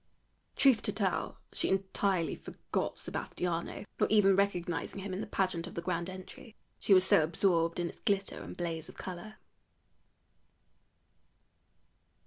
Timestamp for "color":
8.97-9.35